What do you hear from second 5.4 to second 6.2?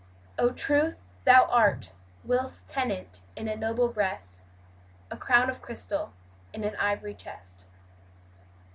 of crystal